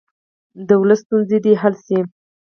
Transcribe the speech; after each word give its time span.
د 0.67 0.69
ولس 0.81 0.99
ستونزې 1.03 1.37
دې 1.45 1.53
حل 1.61 1.75
شي. 1.85 1.99